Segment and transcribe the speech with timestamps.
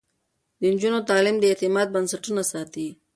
[0.59, 2.87] د نجونو تعليم د اعتماد بنسټونه ساتي.